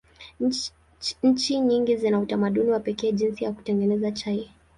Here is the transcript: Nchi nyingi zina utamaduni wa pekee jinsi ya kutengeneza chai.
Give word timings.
Nchi 1.23 1.59
nyingi 1.59 1.95
zina 1.97 2.19
utamaduni 2.19 2.71
wa 2.71 2.79
pekee 2.79 3.11
jinsi 3.11 3.43
ya 3.43 3.51
kutengeneza 3.51 4.11
chai. 4.11 4.49